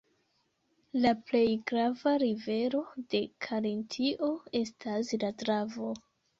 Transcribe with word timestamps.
La 1.03 1.11
plej 1.27 1.41
grava 1.73 2.15
rivero 2.25 2.83
de 3.13 3.23
Karintio 3.49 4.33
estas 4.65 5.17
la 5.27 5.35
Dravo. 5.47 5.97